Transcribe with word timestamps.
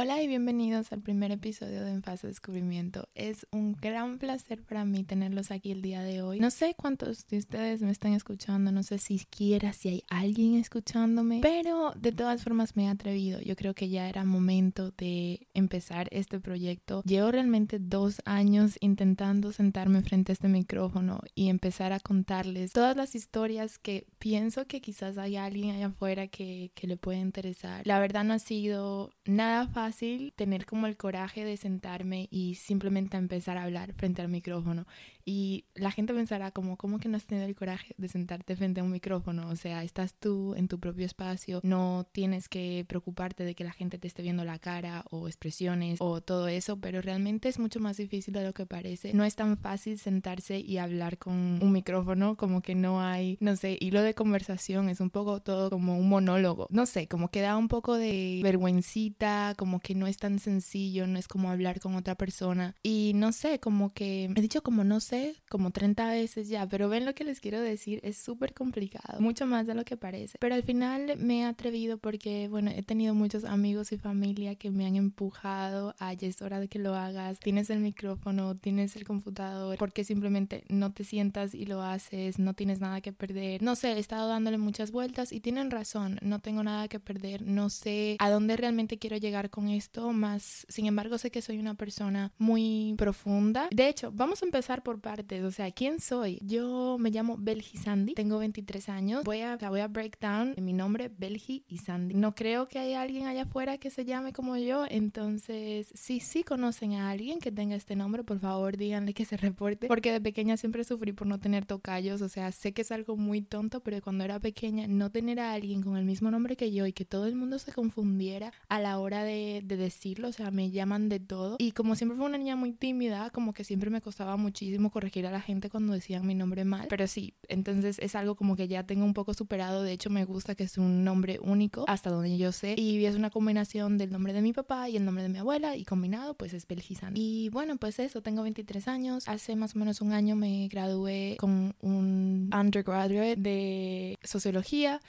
Hola 0.00 0.22
y 0.22 0.28
bienvenidos 0.28 0.92
al 0.92 1.00
primer 1.00 1.32
episodio 1.32 1.84
de 1.84 1.90
En 1.90 2.04
Fase 2.04 2.28
Descubrimiento. 2.28 3.08
Es 3.16 3.48
un 3.50 3.72
gran 3.72 4.18
placer 4.18 4.62
para 4.62 4.84
mí 4.84 5.02
tenerlos 5.02 5.50
aquí 5.50 5.72
el 5.72 5.82
día 5.82 6.02
de 6.02 6.22
hoy. 6.22 6.38
No 6.38 6.52
sé 6.52 6.76
cuántos 6.78 7.26
de 7.26 7.38
ustedes 7.38 7.82
me 7.82 7.90
están 7.90 8.12
escuchando, 8.12 8.70
no 8.70 8.84
sé 8.84 8.98
siquiera 8.98 9.72
si 9.72 9.88
hay 9.88 10.04
alguien 10.08 10.54
escuchándome, 10.54 11.40
pero 11.42 11.94
de 11.96 12.12
todas 12.12 12.44
formas 12.44 12.76
me 12.76 12.84
he 12.84 12.88
atrevido. 12.88 13.40
Yo 13.40 13.56
creo 13.56 13.74
que 13.74 13.88
ya 13.88 14.08
era 14.08 14.22
momento 14.22 14.92
de 14.92 15.48
empezar 15.52 16.06
este 16.12 16.38
proyecto. 16.38 17.02
Llevo 17.04 17.32
realmente 17.32 17.80
dos 17.80 18.22
años 18.24 18.76
intentando 18.78 19.50
sentarme 19.50 20.02
frente 20.02 20.30
a 20.30 20.34
este 20.34 20.46
micrófono 20.46 21.22
y 21.34 21.48
empezar 21.48 21.92
a 21.92 21.98
contarles 21.98 22.72
todas 22.72 22.96
las 22.96 23.16
historias 23.16 23.80
que 23.80 24.06
pienso 24.20 24.64
que 24.68 24.80
quizás 24.80 25.18
hay 25.18 25.34
alguien 25.34 25.74
allá 25.74 25.86
afuera 25.86 26.28
que, 26.28 26.70
que 26.76 26.86
le 26.86 26.96
puede 26.96 27.18
interesar. 27.18 27.84
La 27.84 27.98
verdad 27.98 28.22
no 28.22 28.34
ha 28.34 28.38
sido 28.38 29.10
nada 29.24 29.66
fácil 29.66 29.87
tener 30.36 30.66
como 30.66 30.86
el 30.86 30.96
coraje 30.96 31.44
de 31.44 31.56
sentarme 31.56 32.28
y 32.30 32.54
simplemente 32.56 33.16
empezar 33.16 33.56
a 33.56 33.64
hablar 33.64 33.92
frente 33.94 34.22
al 34.22 34.28
micrófono. 34.28 34.86
Y 35.28 35.66
la 35.74 35.90
gente 35.90 36.14
pensará 36.14 36.52
como, 36.52 36.78
¿cómo 36.78 36.98
que 36.98 37.10
no 37.10 37.18
has 37.18 37.26
tenido 37.26 37.46
el 37.46 37.54
coraje 37.54 37.94
de 37.98 38.08
sentarte 38.08 38.56
frente 38.56 38.80
a 38.80 38.82
un 38.82 38.90
micrófono? 38.90 39.50
O 39.50 39.56
sea, 39.56 39.84
estás 39.84 40.14
tú 40.14 40.54
en 40.54 40.68
tu 40.68 40.80
propio 40.80 41.04
espacio, 41.04 41.60
no 41.64 42.08
tienes 42.12 42.48
que 42.48 42.86
preocuparte 42.88 43.44
de 43.44 43.54
que 43.54 43.62
la 43.62 43.72
gente 43.72 43.98
te 43.98 44.08
esté 44.08 44.22
viendo 44.22 44.46
la 44.46 44.58
cara 44.58 45.04
o 45.10 45.28
expresiones 45.28 45.98
o 46.00 46.22
todo 46.22 46.48
eso, 46.48 46.80
pero 46.80 47.02
realmente 47.02 47.50
es 47.50 47.58
mucho 47.58 47.78
más 47.78 47.98
difícil 47.98 48.32
de 48.32 48.42
lo 48.42 48.54
que 48.54 48.64
parece. 48.64 49.12
No 49.12 49.22
es 49.22 49.36
tan 49.36 49.58
fácil 49.58 49.98
sentarse 49.98 50.60
y 50.60 50.78
hablar 50.78 51.18
con 51.18 51.58
un 51.62 51.72
micrófono, 51.72 52.38
como 52.38 52.62
que 52.62 52.74
no 52.74 53.02
hay, 53.02 53.36
no 53.38 53.54
sé, 53.54 53.76
hilo 53.82 54.00
de 54.00 54.14
conversación, 54.14 54.88
es 54.88 54.98
un 54.98 55.10
poco 55.10 55.42
todo 55.42 55.68
como 55.68 55.98
un 55.98 56.08
monólogo. 56.08 56.68
No 56.70 56.86
sé, 56.86 57.06
como 57.06 57.30
que 57.30 57.42
da 57.42 57.58
un 57.58 57.68
poco 57.68 57.98
de 57.98 58.40
vergüencita, 58.42 59.54
como 59.58 59.80
que 59.80 59.94
no 59.94 60.06
es 60.06 60.16
tan 60.16 60.38
sencillo, 60.38 61.06
no 61.06 61.18
es 61.18 61.28
como 61.28 61.50
hablar 61.50 61.80
con 61.80 61.96
otra 61.96 62.14
persona. 62.14 62.74
Y 62.82 63.12
no 63.14 63.32
sé, 63.32 63.60
como 63.60 63.92
que 63.92 64.24
he 64.34 64.40
dicho 64.40 64.62
como 64.62 64.84
no 64.84 65.00
sé 65.00 65.17
como 65.48 65.70
30 65.70 66.10
veces 66.10 66.48
ya, 66.48 66.66
pero 66.66 66.88
ven 66.88 67.04
lo 67.04 67.14
que 67.14 67.24
les 67.24 67.40
quiero 67.40 67.60
decir, 67.60 68.00
es 68.02 68.18
súper 68.18 68.54
complicado, 68.54 69.20
mucho 69.20 69.46
más 69.46 69.66
de 69.66 69.74
lo 69.74 69.84
que 69.84 69.96
parece. 69.96 70.38
Pero 70.38 70.54
al 70.54 70.62
final 70.62 71.16
me 71.18 71.40
he 71.40 71.44
atrevido 71.44 71.98
porque, 71.98 72.48
bueno, 72.48 72.70
he 72.74 72.82
tenido 72.82 73.14
muchos 73.14 73.44
amigos 73.44 73.92
y 73.92 73.98
familia 73.98 74.54
que 74.54 74.70
me 74.70 74.86
han 74.86 74.96
empujado 74.96 75.94
a, 75.98 76.12
ya 76.12 76.28
es 76.28 76.42
hora 76.42 76.60
de 76.60 76.68
que 76.68 76.78
lo 76.78 76.94
hagas, 76.94 77.38
tienes 77.40 77.70
el 77.70 77.80
micrófono, 77.80 78.56
tienes 78.56 78.96
el 78.96 79.04
computador, 79.04 79.76
porque 79.78 80.04
simplemente 80.04 80.64
no 80.68 80.92
te 80.92 81.04
sientas 81.04 81.54
y 81.54 81.66
lo 81.66 81.82
haces, 81.82 82.38
no 82.38 82.54
tienes 82.54 82.80
nada 82.80 83.00
que 83.00 83.12
perder. 83.12 83.62
No 83.62 83.76
sé, 83.76 83.92
he 83.92 83.98
estado 83.98 84.28
dándole 84.28 84.58
muchas 84.58 84.90
vueltas 84.90 85.32
y 85.32 85.40
tienen 85.40 85.70
razón, 85.70 86.18
no 86.22 86.40
tengo 86.40 86.62
nada 86.62 86.88
que 86.88 87.00
perder, 87.00 87.42
no 87.42 87.70
sé 87.70 88.16
a 88.18 88.30
dónde 88.30 88.56
realmente 88.56 88.98
quiero 88.98 89.16
llegar 89.16 89.50
con 89.50 89.68
esto, 89.68 90.12
más 90.12 90.66
sin 90.68 90.86
embargo 90.86 91.18
sé 91.18 91.30
que 91.30 91.42
soy 91.42 91.58
una 91.58 91.74
persona 91.74 92.32
muy 92.38 92.94
profunda. 92.96 93.68
De 93.70 93.88
hecho, 93.88 94.10
vamos 94.12 94.42
a 94.42 94.46
empezar 94.46 94.82
por 94.82 95.00
o 95.44 95.50
sea, 95.50 95.70
¿quién 95.70 96.00
soy? 96.00 96.38
Yo 96.42 96.96
me 96.98 97.10
llamo 97.10 97.36
Belgi 97.38 97.78
Sandy, 97.78 98.14
tengo 98.14 98.38
23 98.38 98.88
años. 98.88 99.24
Voy 99.24 99.40
a, 99.40 99.56
voy 99.56 99.80
a 99.80 99.88
break 99.88 100.18
down 100.20 100.54
mi 100.60 100.72
nombre, 100.72 101.10
Belgi 101.16 101.64
y 101.68 101.78
Sandy. 101.78 102.14
No 102.14 102.34
creo 102.34 102.68
que 102.68 102.78
haya 102.78 103.00
alguien 103.00 103.26
allá 103.26 103.42
afuera 103.42 103.78
que 103.78 103.90
se 103.90 104.04
llame 104.04 104.32
como 104.32 104.56
yo, 104.56 104.84
entonces, 104.88 105.90
si 105.94 106.20
sí 106.20 106.42
conocen 106.42 106.94
a 106.94 107.10
alguien 107.10 107.38
que 107.38 107.50
tenga 107.52 107.74
este 107.74 107.96
nombre, 107.96 108.24
por 108.24 108.38
favor 108.38 108.76
díganle 108.76 109.14
que 109.14 109.24
se 109.24 109.36
reporte, 109.36 109.88
porque 109.88 110.12
de 110.12 110.20
pequeña 110.20 110.56
siempre 110.56 110.84
sufrí 110.84 111.12
por 111.12 111.26
no 111.26 111.38
tener 111.38 111.64
tocayos, 111.64 112.20
o 112.20 112.28
sea, 112.28 112.52
sé 112.52 112.72
que 112.72 112.82
es 112.82 112.92
algo 112.92 113.16
muy 113.16 113.40
tonto, 113.40 113.80
pero 113.80 114.00
cuando 114.02 114.24
era 114.24 114.38
pequeña 114.40 114.86
no 114.88 115.10
tener 115.10 115.40
a 115.40 115.52
alguien 115.52 115.82
con 115.82 115.96
el 115.96 116.04
mismo 116.04 116.30
nombre 116.30 116.56
que 116.56 116.72
yo 116.72 116.86
y 116.86 116.92
que 116.92 117.04
todo 117.04 117.26
el 117.26 117.34
mundo 117.34 117.58
se 117.58 117.72
confundiera 117.72 118.52
a 118.68 118.80
la 118.80 118.98
hora 118.98 119.24
de, 119.24 119.62
de 119.64 119.76
decirlo, 119.76 120.28
o 120.28 120.32
sea, 120.32 120.50
me 120.50 120.70
llaman 120.70 121.08
de 121.08 121.20
todo. 121.20 121.56
Y 121.58 121.72
como 121.72 121.94
siempre 121.94 122.16
fue 122.16 122.26
una 122.26 122.38
niña 122.38 122.56
muy 122.56 122.72
tímida, 122.72 123.30
como 123.30 123.52
que 123.52 123.64
siempre 123.64 123.90
me 123.90 124.00
costaba 124.00 124.36
muchísimo 124.36 124.90
corregir 124.98 125.28
a 125.28 125.30
la 125.30 125.40
gente 125.40 125.70
cuando 125.70 125.92
decían 125.92 126.26
mi 126.26 126.34
nombre 126.34 126.64
mal, 126.64 126.88
pero 126.88 127.06
sí, 127.06 127.32
entonces 127.46 128.00
es 128.00 128.16
algo 128.16 128.34
como 128.34 128.56
que 128.56 128.66
ya 128.66 128.82
tengo 128.82 129.04
un 129.04 129.14
poco 129.14 129.32
superado, 129.32 129.84
de 129.84 129.92
hecho 129.92 130.10
me 130.10 130.24
gusta 130.24 130.56
que 130.56 130.64
es 130.64 130.76
un 130.76 131.04
nombre 131.04 131.38
único 131.40 131.84
hasta 131.86 132.10
donde 132.10 132.36
yo 132.36 132.50
sé 132.50 132.74
y 132.76 133.04
es 133.04 133.14
una 133.14 133.30
combinación 133.30 133.96
del 133.96 134.10
nombre 134.10 134.32
de 134.32 134.42
mi 134.42 134.52
papá 134.52 134.88
y 134.88 134.96
el 134.96 135.04
nombre 135.04 135.22
de 135.22 135.28
mi 135.28 135.38
abuela 135.38 135.76
y 135.76 135.84
combinado 135.84 136.34
pues 136.34 136.52
es 136.52 136.66
Belgisan. 136.66 137.12
Y 137.16 137.48
bueno, 137.50 137.76
pues 137.76 138.00
eso, 138.00 138.22
tengo 138.22 138.42
23 138.42 138.88
años, 138.88 139.28
hace 139.28 139.54
más 139.54 139.76
o 139.76 139.78
menos 139.78 140.00
un 140.00 140.12
año 140.12 140.34
me 140.34 140.66
gradué 140.66 141.36
con 141.38 141.76
un 141.80 142.50
undergraduate 142.52 143.36
de 143.36 144.18
sociología 144.24 145.00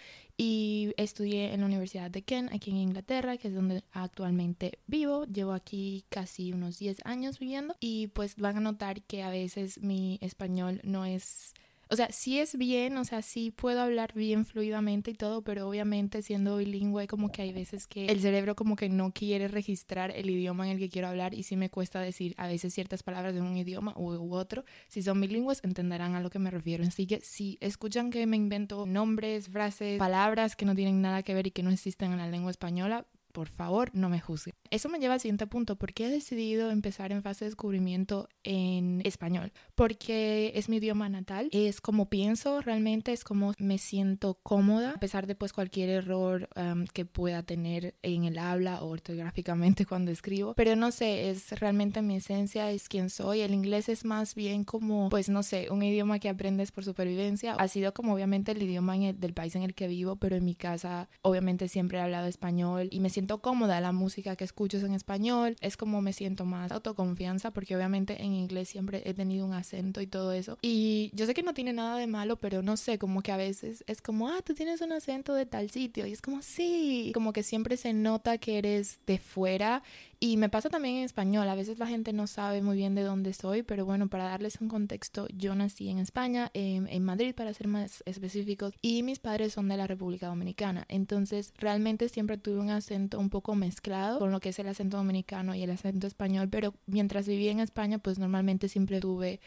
y 0.42 0.94
estudié 0.96 1.54
en 1.54 1.60
la 1.60 1.66
Universidad 1.66 2.10
de 2.10 2.22
Kent, 2.22 2.54
aquí 2.54 2.72
en 2.72 2.78
Inglaterra, 2.78 3.36
que 3.36 3.50
es 3.50 3.54
donde 3.54 3.84
actualmente 3.92 4.80
vivo. 4.88 5.26
Llevo 5.26 5.52
aquí 5.52 6.06
casi 6.08 6.54
unos 6.54 6.80
10 6.80 7.00
años 7.04 7.40
viviendo 7.40 7.76
y 7.82 8.08
pues 8.08 8.38
van 8.38 8.56
a 8.56 8.62
notar 8.62 9.02
que 9.02 9.22
a 9.22 9.30
veces 9.30 9.82
mi 9.82 10.18
español 10.22 10.80
no 10.86 11.04
es 11.04 11.54
o 11.92 11.96
sea, 11.96 12.12
sí 12.12 12.40
es 12.40 12.56
bien, 12.56 12.98
o 12.98 13.04
sea, 13.04 13.24
sí 13.24 13.50
puedo 13.50 13.82
hablar 13.82 14.14
bien 14.14 14.46
fluidamente 14.46 15.10
y 15.10 15.16
todo, 15.16 15.42
pero 15.42 15.68
obviamente 15.68 16.22
siendo 16.22 16.58
bilingüe 16.58 17.08
como 17.08 17.32
que 17.32 17.42
hay 17.42 17.52
veces 17.52 17.88
que 17.88 18.06
el 18.06 18.22
cerebro 18.22 18.56
como 18.56 18.76
que 18.76 18.90
no 18.90 19.12
quiere 19.12 19.48
registrar 19.48 20.12
el 20.16 20.30
idioma 20.30 20.68
en 20.68 20.74
el 20.74 20.80
que 20.80 20.90
quiero 20.90 21.08
hablar 21.08 21.34
y 21.34 21.42
sí 21.42 21.56
me 21.56 21.72
cuesta 21.72 22.00
decir 22.00 22.36
a 22.38 22.48
veces 22.48 22.76
ciertas 22.76 23.02
palabras 23.02 23.34
de 23.34 23.42
un 23.42 23.58
idioma 23.58 23.94
u, 23.98 24.36
otro. 24.36 24.66
Si 24.88 25.02
son 25.02 25.20
bilingües 25.20 25.62
entenderán 25.64 26.14
a 26.14 26.22
lo 26.22 26.30
que 26.30 26.38
me 26.38 26.52
refiero. 26.52 26.84
Así 26.86 27.08
que 27.08 27.22
si 27.22 27.58
escuchan 27.60 28.12
que 28.12 28.28
me 28.28 28.38
invento 28.38 28.86
nombres, 28.86 29.50
frases, 29.50 29.98
palabras 29.98 30.56
que 30.56 30.66
no 30.66 30.76
tienen 30.76 31.02
nada 31.02 31.24
que 31.24 31.34
ver 31.34 31.48
y 31.48 31.52
que 31.52 31.64
no 31.64 31.72
existen 31.72 32.12
en 32.12 32.20
la 32.20 32.28
lengua 32.28 32.52
española, 32.52 33.08
por 33.32 33.50
favor, 33.50 33.90
no 33.94 34.10
me 34.10 34.20
juzguen. 34.20 34.59
Eso 34.72 34.90
me 34.90 35.00
lleva 35.00 35.16
al 35.16 35.20
siguiente 35.20 35.48
punto. 35.48 35.76
¿Por 35.76 35.94
qué 35.94 36.08
he 36.08 36.10
decidido 36.10 36.70
empezar 36.70 37.12
en 37.12 37.24
fase 37.24 37.46
de 37.46 37.50
descubrimiento 37.50 38.30
en 38.44 39.02
español? 39.04 39.52
Porque 39.76 40.52
es 40.56 40.70
mi 40.70 40.78
idioma 40.78 41.10
natal, 41.10 41.50
es 41.52 41.82
como 41.82 42.10
pienso 42.10 42.62
realmente, 42.62 43.12
es 43.12 43.24
como 43.24 43.54
me 43.58 43.78
siento 43.78 44.36
cómoda, 44.44 44.92
a 44.92 45.00
pesar 45.00 45.26
de 45.26 45.36
pues 45.36 45.54
cualquier 45.54 45.90
error 45.90 46.50
um, 46.56 46.86
que 46.86 47.06
pueda 47.06 47.44
tener 47.44 47.96
en 48.04 48.26
el 48.26 48.38
habla 48.38 48.84
o 48.84 48.90
ortográficamente 48.90 49.86
cuando 49.88 50.12
escribo. 50.12 50.54
Pero 50.54 50.76
no 50.76 50.92
sé, 50.92 51.30
es 51.32 51.60
realmente 51.60 52.02
mi 52.02 52.18
esencia, 52.18 52.70
es 52.72 52.90
quien 52.90 53.10
soy. 53.10 53.42
El 53.42 53.54
inglés 53.54 53.90
es 53.90 54.06
más 54.06 54.36
bien 54.36 54.64
como, 54.66 55.10
pues 55.10 55.30
no 55.30 55.42
sé, 55.42 55.68
un 55.72 55.82
idioma 55.82 56.20
que 56.20 56.30
aprendes 56.30 56.72
por 56.72 56.84
supervivencia. 56.84 57.54
Ha 57.54 57.68
sido 57.68 57.94
como 57.94 58.14
obviamente 58.14 58.52
el 58.52 58.62
idioma 58.62 58.98
del 58.98 59.34
país 59.34 59.56
en 59.56 59.64
el 59.64 59.74
que 59.74 59.88
vivo, 59.88 60.18
pero 60.18 60.36
en 60.36 60.46
mi 60.46 60.56
casa 60.56 61.10
obviamente 61.22 61.68
siempre 61.68 61.98
he 61.98 62.02
hablado 62.02 62.28
español 62.28 62.88
y 62.92 63.00
me 63.00 63.10
siento 63.10 63.42
cómoda, 63.42 63.80
la 63.82 63.92
música 63.92 64.36
que 64.36 64.44
escucho 64.44 64.59
es 64.68 64.84
en 64.84 64.94
español, 64.94 65.56
es 65.62 65.78
como 65.78 66.02
me 66.02 66.14
siento 66.14 66.46
más 66.46 66.72
autoconfianza 66.72 67.52
porque 67.52 67.76
obviamente 67.76 68.22
en 68.22 68.34
inglés 68.34 68.70
siempre 68.70 69.02
he 69.06 69.14
tenido 69.14 69.46
un 69.46 69.54
acento 69.54 70.02
y 70.02 70.08
todo 70.08 70.34
eso. 70.34 70.58
Y 70.62 71.12
yo 71.14 71.26
sé 71.26 71.34
que 71.34 71.44
no 71.44 71.54
tiene 71.54 71.74
nada 71.74 71.98
de 71.98 72.08
malo, 72.08 72.38
pero 72.38 72.62
no 72.62 72.78
sé, 72.78 72.98
como 72.98 73.22
que 73.22 73.32
a 73.32 73.38
veces 73.38 73.84
es 73.88 74.02
como, 74.02 74.28
ah, 74.30 74.42
tú 74.44 74.54
tienes 74.54 74.82
un 74.82 74.92
acento 74.92 75.34
de 75.34 75.46
tal 75.46 75.70
sitio 75.70 76.06
y 76.06 76.12
es 76.12 76.22
como, 76.22 76.42
sí, 76.42 77.12
como 77.14 77.34
que 77.34 77.44
siempre 77.44 77.78
se 77.78 77.94
nota 77.94 78.38
que 78.38 78.58
eres 78.58 79.00
de 79.08 79.18
fuera 79.18 79.82
Y 80.22 80.36
me 80.36 80.50
pasa 80.50 80.70
también 80.70 80.98
en 80.98 81.04
español. 81.06 81.48
A 81.48 81.56
veces 81.56 81.80
la 81.80 81.88
gente 81.88 82.12
no 82.12 82.28
sabe 82.28 82.62
muy 82.62 82.76
bien 82.76 82.94
de 82.94 83.04
dónde 83.04 83.32
soy, 83.32 83.64
pero 83.64 83.86
bueno, 83.86 84.10
para 84.10 84.26
darles 84.26 84.60
un 84.60 84.68
contexto, 84.68 85.28
yo 85.34 85.56
nací 85.56 85.88
en 85.88 85.98
España, 85.98 86.52
en 86.54 87.04
Madrid 87.06 87.34
para 87.34 87.54
ser 87.54 87.70
más 87.70 88.04
específicos, 88.06 88.74
y 88.82 89.02
mis 89.04 89.20
padres 89.20 89.54
son 89.54 89.70
de 89.70 89.78
la 89.78 89.88
República 89.88 90.28
Dominicana. 90.28 90.84
Entonces, 90.90 91.54
realmente 91.58 92.10
siempre 92.10 92.38
tuve 92.38 92.60
un 92.60 92.70
acento 92.70 93.18
un 93.18 93.30
poco 93.30 93.56
mezclado 93.56 94.20
con 94.20 94.32
lo 94.32 94.42
que 94.42 94.50
es 94.50 94.60
el 94.60 94.68
acento 94.68 94.98
dominicano 94.98 95.56
y 95.56 95.64
el 95.64 95.72
acento 95.72 96.06
español, 96.06 96.50
pero 96.50 96.74
mientras 96.86 97.26
viví 97.26 97.48
en 97.48 97.62
España, 97.62 97.98
pues 98.00 98.20
normalmente 98.20 98.68
siempre 98.68 99.00
tuve 99.00 99.40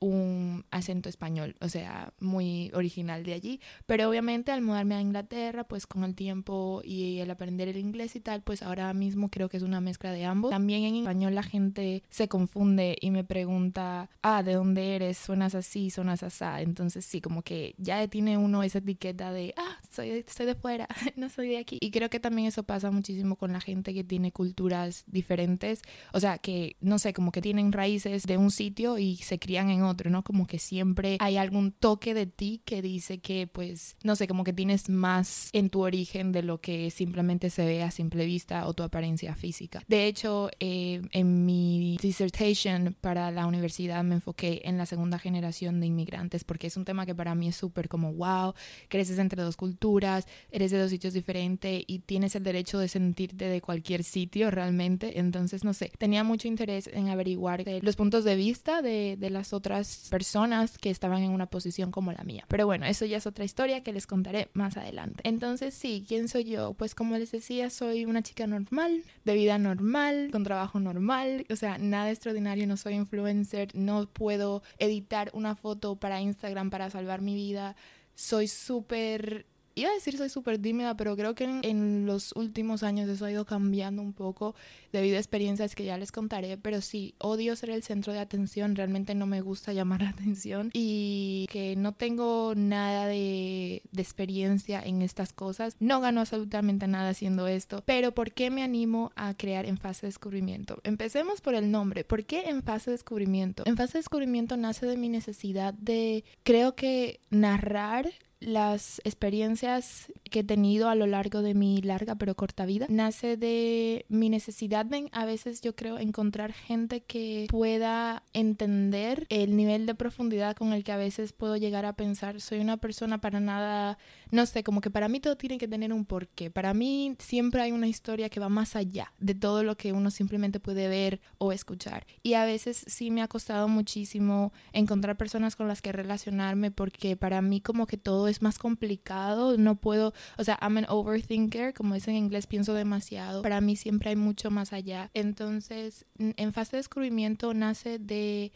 un 0.00 0.64
acento 0.70 1.08
español, 1.08 1.56
o 1.60 1.68
sea, 1.68 2.12
muy 2.20 2.70
original 2.74 3.22
de 3.22 3.34
allí. 3.34 3.60
Pero 3.86 4.08
obviamente 4.08 4.50
al 4.50 4.62
mudarme 4.62 4.94
a 4.94 5.00
Inglaterra, 5.00 5.64
pues 5.64 5.86
con 5.86 6.04
el 6.04 6.14
tiempo 6.14 6.80
y 6.84 7.18
el 7.18 7.30
aprender 7.30 7.68
el 7.68 7.76
inglés 7.76 8.16
y 8.16 8.20
tal, 8.20 8.42
pues 8.42 8.62
ahora 8.62 8.92
mismo 8.94 9.30
creo 9.30 9.48
que 9.48 9.58
es 9.58 9.62
una 9.62 9.80
mezcla 9.80 10.12
de 10.12 10.24
ambos. 10.24 10.50
También 10.50 10.84
en 10.84 10.96
español 10.96 11.34
la 11.34 11.42
gente 11.42 12.02
se 12.08 12.28
confunde 12.28 12.96
y 13.00 13.10
me 13.10 13.24
pregunta, 13.24 14.08
ah, 14.22 14.42
¿de 14.42 14.54
dónde 14.54 14.96
eres? 14.96 15.18
Suenas 15.18 15.54
así, 15.54 15.90
suenas 15.90 16.22
así. 16.22 16.40
Entonces 16.58 17.04
sí, 17.04 17.20
como 17.20 17.42
que 17.42 17.74
ya 17.76 18.06
tiene 18.08 18.38
uno 18.38 18.62
esa 18.62 18.78
etiqueta 18.78 19.32
de, 19.32 19.52
ah, 19.56 19.78
soy, 19.90 20.24
soy 20.26 20.46
de 20.46 20.54
fuera, 20.54 20.88
no 21.16 21.28
soy 21.28 21.48
de 21.48 21.58
aquí. 21.58 21.76
Y 21.80 21.90
creo 21.90 22.08
que 22.08 22.20
también 22.20 22.48
eso 22.48 22.62
pasa 22.62 22.90
muchísimo 22.90 23.36
con 23.36 23.52
la 23.52 23.60
gente 23.60 23.92
que 23.92 24.04
tiene 24.04 24.32
culturas 24.32 25.04
diferentes, 25.06 25.82
o 26.12 26.20
sea, 26.20 26.38
que 26.38 26.76
no 26.80 26.98
sé, 26.98 27.12
como 27.12 27.32
que 27.32 27.42
tienen 27.42 27.72
raíces 27.72 28.22
de 28.24 28.38
un 28.38 28.50
sitio 28.50 28.96
y 28.96 29.16
se 29.16 29.38
crían 29.38 29.68
en 29.68 29.82
otro 29.82 29.89
otro, 29.90 30.10
¿no? 30.10 30.24
Como 30.24 30.46
que 30.46 30.58
siempre 30.58 31.16
hay 31.20 31.36
algún 31.36 31.72
toque 31.72 32.14
de 32.14 32.26
ti 32.26 32.62
que 32.64 32.82
dice 32.82 33.18
que, 33.18 33.46
pues, 33.46 33.96
no 34.02 34.16
sé, 34.16 34.26
como 34.26 34.44
que 34.44 34.52
tienes 34.52 34.88
más 34.88 35.50
en 35.52 35.70
tu 35.70 35.82
origen 35.82 36.32
de 36.32 36.42
lo 36.42 36.60
que 36.60 36.90
simplemente 36.90 37.50
se 37.50 37.64
ve 37.64 37.82
a 37.82 37.90
simple 37.90 38.24
vista 38.26 38.66
o 38.66 38.74
tu 38.74 38.82
apariencia 38.82 39.34
física. 39.34 39.82
De 39.88 40.06
hecho, 40.06 40.50
eh, 40.60 41.02
en 41.12 41.44
mi 41.44 41.98
dissertation 42.00 42.96
para 43.00 43.30
la 43.30 43.46
universidad 43.46 44.02
me 44.04 44.16
enfoqué 44.16 44.62
en 44.64 44.78
la 44.78 44.86
segunda 44.86 45.18
generación 45.18 45.80
de 45.80 45.86
inmigrantes 45.86 46.44
porque 46.44 46.68
es 46.68 46.76
un 46.76 46.84
tema 46.84 47.06
que 47.06 47.14
para 47.14 47.34
mí 47.34 47.48
es 47.48 47.56
súper 47.56 47.88
como, 47.88 48.12
wow, 48.14 48.54
creces 48.88 49.18
entre 49.18 49.42
dos 49.42 49.56
culturas, 49.56 50.26
eres 50.50 50.70
de 50.70 50.78
dos 50.78 50.90
sitios 50.90 51.14
diferentes 51.14 51.82
y 51.86 52.00
tienes 52.00 52.34
el 52.36 52.42
derecho 52.42 52.78
de 52.78 52.88
sentirte 52.88 53.46
de 53.46 53.60
cualquier 53.60 54.04
sitio 54.04 54.50
realmente. 54.50 55.18
Entonces, 55.18 55.64
no 55.64 55.74
sé, 55.74 55.92
tenía 55.98 56.24
mucho 56.24 56.48
interés 56.48 56.88
en 56.92 57.08
averiguar 57.08 57.64
los 57.82 57.96
puntos 57.96 58.24
de 58.24 58.36
vista 58.36 58.82
de, 58.82 59.16
de 59.18 59.30
las 59.30 59.52
otras 59.52 59.79
personas 60.10 60.78
que 60.78 60.90
estaban 60.90 61.22
en 61.22 61.30
una 61.30 61.46
posición 61.46 61.90
como 61.90 62.12
la 62.12 62.22
mía. 62.24 62.44
Pero 62.48 62.66
bueno, 62.66 62.86
eso 62.86 63.04
ya 63.04 63.18
es 63.18 63.26
otra 63.26 63.44
historia 63.44 63.82
que 63.82 63.92
les 63.92 64.06
contaré 64.06 64.50
más 64.52 64.76
adelante. 64.76 65.20
Entonces, 65.24 65.74
sí, 65.74 66.04
¿quién 66.06 66.28
soy 66.28 66.44
yo? 66.44 66.74
Pues 66.74 66.94
como 66.94 67.16
les 67.16 67.32
decía, 67.32 67.70
soy 67.70 68.04
una 68.04 68.22
chica 68.22 68.46
normal, 68.46 69.02
de 69.24 69.34
vida 69.34 69.58
normal, 69.58 70.28
con 70.32 70.44
trabajo 70.44 70.80
normal, 70.80 71.46
o 71.50 71.56
sea, 71.56 71.78
nada 71.78 72.10
extraordinario, 72.10 72.66
no 72.66 72.76
soy 72.76 72.94
influencer, 72.94 73.68
no 73.74 74.06
puedo 74.06 74.62
editar 74.78 75.30
una 75.34 75.54
foto 75.54 75.96
para 75.96 76.20
Instagram 76.20 76.70
para 76.70 76.90
salvar 76.90 77.20
mi 77.20 77.34
vida. 77.34 77.76
Soy 78.14 78.48
súper 78.48 79.46
iba 79.74 79.90
a 79.90 79.94
decir 79.94 80.16
soy 80.16 80.28
súper 80.28 80.58
tímida, 80.58 80.96
pero 80.96 81.16
creo 81.16 81.34
que 81.34 81.44
en, 81.44 82.06
los 82.06 82.32
últimos 82.34 82.82
años 82.82 83.08
eso 83.08 83.24
ha 83.24 83.30
ido 83.30 83.44
cambiando 83.44 84.02
un 84.02 84.12
poco 84.12 84.54
debido 84.92 85.16
a 85.16 85.20
experiencias 85.20 85.74
que 85.74 85.84
ya 85.84 85.96
les 85.98 86.12
contaré, 86.12 86.56
pero 86.56 86.80
sí, 86.80 87.14
odio 87.18 87.54
ser 87.56 87.70
el 87.70 87.82
centro 87.82 88.12
de 88.12 88.18
atención, 88.18 88.74
realmente 88.74 89.14
no 89.14 89.26
me 89.26 89.40
gusta 89.40 89.72
llamar 89.72 90.02
la 90.02 90.10
atención 90.10 90.70
y 90.72 91.46
que 91.50 91.76
no 91.76 91.92
tengo 91.92 92.54
nada 92.56 93.06
de, 93.06 93.82
de 93.92 94.02
experiencia 94.02 94.82
en 94.82 95.02
estas 95.02 95.32
cosas, 95.32 95.76
no 95.78 96.00
gano 96.00 96.20
absolutamente 96.20 96.86
nada 96.86 97.10
haciendo 97.10 97.46
esto, 97.46 97.82
pero 97.86 98.12
¿por 98.12 98.32
qué 98.32 98.50
me 98.50 98.62
animo 98.62 99.12
a 99.16 99.34
crear 99.34 99.66
en 99.66 99.78
fase 99.78 100.02
de 100.02 100.08
descubrimiento? 100.08 100.80
Empecemos 100.84 101.40
por 101.40 101.54
el 101.54 101.70
nombre, 101.70 102.04
¿por 102.04 102.24
qué 102.24 102.48
en 102.48 102.62
fase 102.62 102.90
de 102.90 102.96
descubrimiento? 102.96 103.62
En 103.66 103.76
fase 103.76 103.94
de 103.94 104.00
descubrimiento 104.00 104.56
nace 104.56 104.86
de 104.86 104.96
mi 104.96 105.08
necesidad 105.08 105.74
de, 105.74 106.24
creo 106.42 106.74
que 106.74 107.20
narrar 107.30 108.10
las 108.40 109.00
experiencias 109.04 110.12
que 110.30 110.40
he 110.40 110.44
tenido 110.44 110.88
a 110.88 110.94
lo 110.94 111.06
largo 111.06 111.42
de 111.42 111.54
mi 111.54 111.80
larga 111.82 112.14
pero 112.14 112.34
corta 112.34 112.66
vida 112.66 112.86
nace 112.88 113.36
de 113.36 114.06
mi 114.08 114.28
necesidad 114.30 114.86
de 114.86 115.08
a 115.12 115.24
veces 115.24 115.60
yo 115.60 115.74
creo 115.74 115.98
encontrar 115.98 116.52
gente 116.52 117.00
que 117.02 117.46
pueda 117.50 118.22
entender 118.32 119.26
el 119.28 119.56
nivel 119.56 119.86
de 119.86 119.94
profundidad 119.94 120.56
con 120.56 120.72
el 120.72 120.84
que 120.84 120.92
a 120.92 120.96
veces 120.96 121.32
puedo 121.32 121.56
llegar 121.56 121.84
a 121.84 121.94
pensar 121.94 122.40
soy 122.40 122.60
una 122.60 122.78
persona 122.78 123.20
para 123.20 123.40
nada 123.40 123.98
no 124.30 124.46
sé 124.46 124.62
como 124.64 124.80
que 124.80 124.90
para 124.90 125.08
mí 125.08 125.20
todo 125.20 125.36
tiene 125.36 125.58
que 125.58 125.68
tener 125.68 125.92
un 125.92 126.04
porqué 126.04 126.50
para 126.50 126.74
mí 126.74 127.16
siempre 127.18 127.62
hay 127.62 127.72
una 127.72 127.88
historia 127.88 128.28
que 128.28 128.40
va 128.40 128.48
más 128.48 128.76
allá 128.76 129.12
de 129.18 129.34
todo 129.34 129.62
lo 129.62 129.76
que 129.76 129.92
uno 129.92 130.10
simplemente 130.10 130.60
puede 130.60 130.88
ver 130.88 131.20
o 131.38 131.52
escuchar. 131.52 132.06
Y 132.22 132.34
a 132.34 132.44
veces 132.44 132.84
sí 132.86 133.10
me 133.10 133.22
ha 133.22 133.28
costado 133.28 133.68
muchísimo 133.68 134.52
encontrar 134.72 135.16
personas 135.16 135.56
con 135.56 135.68
las 135.68 135.82
que 135.82 135.92
relacionarme 135.92 136.70
porque 136.70 137.16
para 137.16 137.42
mí 137.42 137.60
como 137.60 137.86
que 137.86 137.96
todo 137.98 138.28
es 138.30 138.42
más 138.42 138.58
complicado, 138.58 139.56
no 139.58 139.76
puedo, 139.76 140.14
o 140.38 140.44
sea, 140.44 140.58
I'm 140.62 140.78
an 140.78 140.86
overthinker, 140.88 141.74
como 141.74 141.94
dicen 141.94 142.14
en 142.14 142.24
inglés, 142.24 142.46
pienso 142.46 142.74
demasiado, 142.74 143.42
para 143.42 143.60
mí 143.60 143.76
siempre 143.76 144.10
hay 144.10 144.16
mucho 144.16 144.50
más 144.50 144.72
allá. 144.72 145.10
Entonces, 145.14 146.06
en 146.18 146.52
fase 146.52 146.72
de 146.72 146.78
descubrimiento 146.78 147.52
nace 147.54 147.98
de, 147.98 148.52